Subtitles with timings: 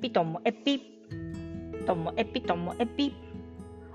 [0.00, 0.80] ピともえぴ
[1.84, 3.12] ともえぴともえぴ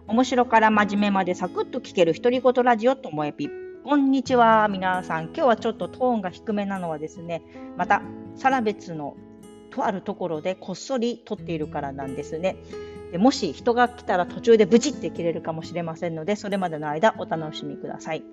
[0.06, 3.50] 面白から真面目までサクッと聞ける独り言ラジオともえぴ
[3.86, 5.26] こんにちは皆さん。
[5.26, 7.42] 今日はちょっとトーンが低めなのはですね
[7.78, 8.02] また
[8.36, 9.16] サラベツの
[9.72, 12.58] とあるところでこっそり撮っているからなんですね。
[13.14, 18.24] でもし人が来たら途中でブチって切れるかもしれませんのでそれまでの間お楽しみください。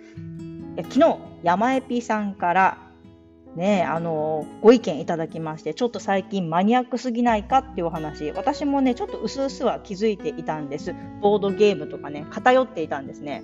[0.77, 2.90] 昨日山エピさんから
[3.57, 10.95] ね、あのご意見いただきましてちょっと最近マニアックすぎないかっていうお話私もねちょっと薄々は気づいていたんです。
[11.21, 13.43] ボードゲームとかね偏っていたんですね。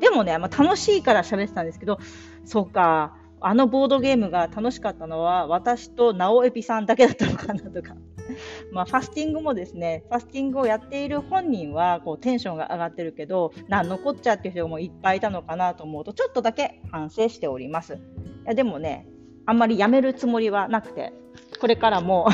[0.00, 1.98] でもね、まあ、楽しいから喋ってたんですけど
[2.44, 7.94] そうかあのボードゲームが楽しかったのは私とナオエピさんだけだったのかなとか。
[8.72, 17.94] まあ、ファスティングもですねファスティングをやっている本人はこうテンションが上がってるけど何残っちゃっていう人もいっぱいいたのかなと思うとちょっとだけ反省しております。
[17.94, 17.98] い
[18.46, 19.06] やでもね
[19.46, 21.12] あんまりやめるつもりはなくて、
[21.60, 22.28] これからも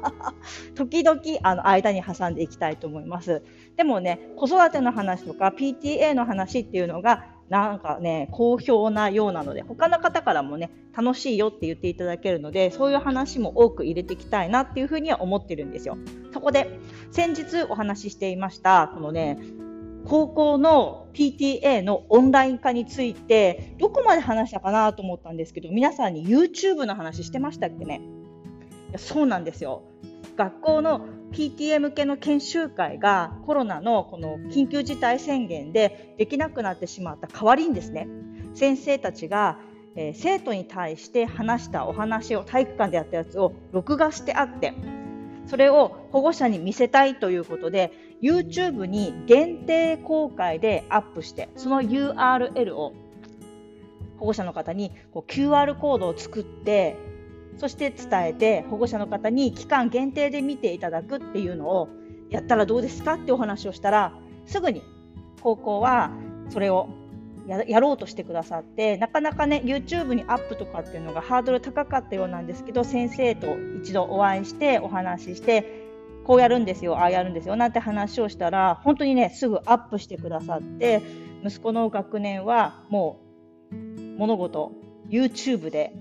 [0.74, 3.42] 時々あの間に挟んでいきたいと思います。
[3.76, 15.96] でもね、子育ての話とか PTA の話っていうのがなんかね、好評なようなので、他の方からもね、楽しいよって言っていただけるので、そういう話も多く入れていきたいなっていうふうには思ってるんですよ。
[16.32, 16.80] そこで、
[17.12, 19.38] 先日お話ししていました、このね、
[20.08, 28.00] 高校の PTA のオンライン化についてどこまで話したかなと思ったんですけど皆さんに YouTube の話してましたっけね？
[28.96, 29.82] そうなんですよ。
[30.36, 38.06] 学校の PTA 向けの研修会がコロナのこの緊急事態宣言でできなくなってしまった代わりにですね
[38.54, 39.58] 先生たちが、
[39.96, 44.74] えー、生徒に対して話したお話を体育館でやったやつを録画してあって
[45.46, 52.94] それを保護者に見せたいということで YouTube に限定公開でアップしてその URL を
[54.18, 56.96] 保護者の方にこう QR コードを作って
[57.58, 61.88] そして伝えて保護者の方に期間限定で見ていただくっていうのを
[62.30, 64.12] やったらどうですかってお話をしたら
[64.46, 64.82] すぐに
[65.42, 66.10] 高校は
[66.50, 66.88] それを
[67.46, 75.85] やろうとしてくださってなかなかね YouTube にアップとかっていうのがハードル高かったようなんですけど先生と一度お会いしてお話しして
[76.26, 81.00] こうやるんですよああやるんですよなんて話をしたら本当にねすぐアップしてくださって
[81.44, 83.20] 息子の学年はも
[83.70, 83.74] う
[84.18, 84.72] 物事
[85.08, 85.94] YouTube で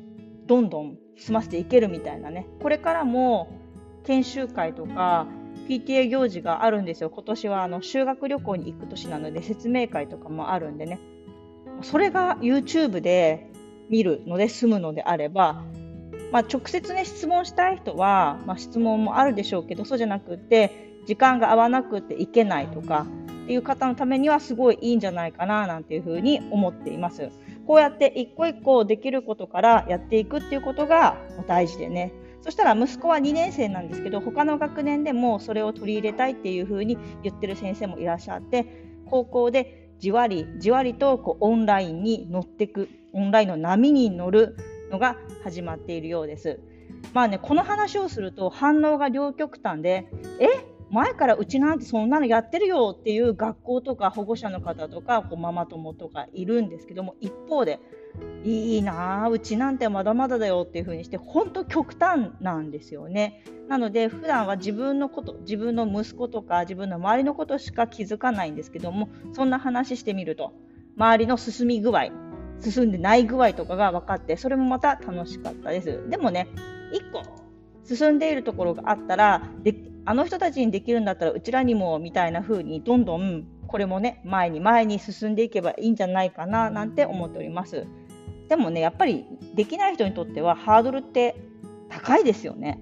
[0.48, 2.48] どんどん済ませていけるみたいなね。
[2.60, 3.60] これからも
[4.04, 5.28] 研修会とか
[5.70, 7.12] PTA 行事があるんですよ。
[7.12, 11.00] 今年はあの修学旅行に行く年なので説明会とかもあるんでね。
[11.84, 13.52] それが YouTube で
[13.90, 15.64] 見るので済むのであれば、
[16.36, 23.08] まあ、直接ね質問したい人は、まあ、質問もあるでしょうけどそうじゃなくて時間が合わなくていけないとか
[23.46, 27.30] っていう方のためにはすごいいいんじゃないかななんていうふうに思っています。
[27.66, 31.16] こうやって一個一個できることからやっていくっていうことが
[31.48, 32.12] 大事でね。
[32.42, 38.66] そしたら息子は2年生なんですけど他の学年でもそれを取り入れたいっていうふうに言ってる先生もいらっしゃって
[39.06, 44.58] 高校でじわりじわりとこうオンラインに乗っていくオンラインの波に乗る
[44.92, 46.60] のが始まっているようです。
[47.14, 50.08] まあねこの話をすると反応が両極端で
[50.40, 57.80] え前からうちなんてそんなのやってるよっていう学校とか保護者の方とかこうママ友とかいるんですけども一方で
[58.44, 63.44] いいなうちなんてまだまだだよっていう風にして本当極端なんですよね。
[63.68, 70.54] なので普段は自分のこと自分の息子とか自分の周りのことしか気づかないんですけどもそんな話してみると
[70.98, 72.10] 周りの進み具合
[72.62, 76.10] 進んでない具合とかが分かってそれもまた楽しかったです。
[76.10, 76.48] でもね
[76.94, 77.24] 1個
[77.84, 87.86] 進んでいるところがあったらであの人たちにできるんだったらうちらにもみたいな風にどんどんこれもね前に前に進んでいけばいいんじゃないかななんて思っております。
[88.48, 91.36] でもねやっぱりできない人にとってはハードルって
[91.90, 92.80] 高いですよね。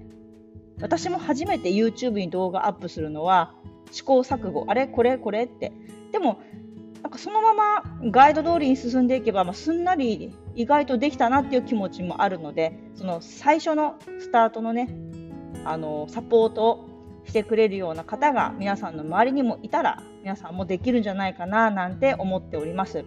[0.80, 3.54] 私も初めて YouTube に動画アップするのは
[3.90, 4.86] 試行錯誤あれ？
[4.86, 5.18] これ？
[5.18, 5.44] これ？
[5.44, 5.72] って
[6.12, 6.40] でも
[7.14, 14.94] かそのままガイド通りに進んでいけば、まあ、すんなり意外とできたなっていう気持ちもあるのでその最初のスタートのね
[15.64, 16.88] あのサポートを
[17.26, 23.04] してくれるような方が皆さんの周りにもいたら皆さんもできるんじゃないかななんて思っております。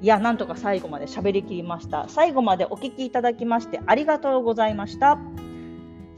[0.00, 2.06] いや、なんとか最後まで喋りきりました。
[2.08, 5.18] 最後までお聞きいただきましてありがとうございました。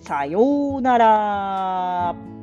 [0.01, 2.36] さようなら。